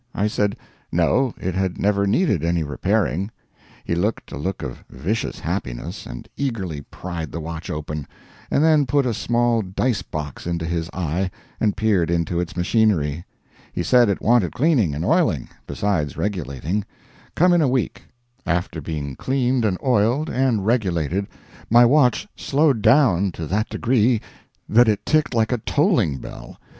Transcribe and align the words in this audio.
I 0.15 0.25
said 0.25 0.57
no, 0.91 1.35
it 1.39 1.53
had 1.53 1.77
never 1.77 2.07
needed 2.07 2.43
any 2.43 2.63
repairing. 2.63 3.29
He 3.83 3.93
looked 3.93 4.31
a 4.31 4.37
look 4.39 4.63
of 4.63 4.83
vicious 4.89 5.37
happiness 5.39 6.07
and 6.07 6.27
eagerly 6.35 6.81
pried 6.81 7.31
the 7.31 7.39
watch 7.39 7.69
open, 7.69 8.07
and 8.49 8.63
then 8.63 8.87
put 8.87 9.05
a 9.05 9.13
small 9.13 9.61
dice 9.61 10.01
box 10.01 10.47
into 10.47 10.65
his 10.65 10.89
eye 10.91 11.29
and 11.59 11.77
peered 11.77 12.09
into 12.09 12.39
its 12.39 12.57
machinery. 12.57 13.25
He 13.71 13.83
said 13.83 14.09
it 14.09 14.23
wanted 14.23 14.53
cleaning 14.53 14.95
and 14.95 15.05
oiling, 15.05 15.49
besides 15.67 16.17
regulating 16.17 16.83
come 17.35 17.53
in 17.53 17.61
a 17.61 17.67
week. 17.67 18.05
After 18.43 18.81
being 18.81 19.15
cleaned 19.15 19.63
and 19.63 19.77
oiled, 19.83 20.31
and 20.31 20.65
regulated, 20.65 21.27
my 21.69 21.85
watch 21.85 22.27
slowed 22.35 22.81
down 22.81 23.31
to 23.33 23.45
that 23.45 23.69
degree 23.69 24.19
that 24.67 24.87
it 24.89 25.05
ticked 25.05 25.35
like 25.35 25.51
a 25.51 25.59
tolling 25.59 26.17
bell. 26.17 26.59